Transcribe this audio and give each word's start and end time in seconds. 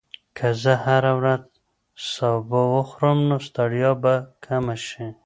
که 0.37 0.47
زه 0.61 0.73
هره 0.85 1.11
ورځ 1.19 1.43
سبو 2.11 2.61
وخورم، 2.75 3.19
نو 3.29 3.37
ستړیا 3.47 3.91
به 4.01 4.13
کمه 4.45 4.75
شي. 4.87 5.05